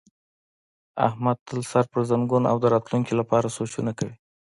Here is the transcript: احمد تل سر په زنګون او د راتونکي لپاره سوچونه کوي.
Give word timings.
احمد 1.07 1.37
تل 1.47 1.59
سر 1.71 1.85
په 1.93 1.99
زنګون 2.09 2.43
او 2.51 2.57
د 2.59 2.65
راتونکي 2.73 3.13
لپاره 3.19 3.53
سوچونه 3.57 3.91
کوي. 3.99 4.15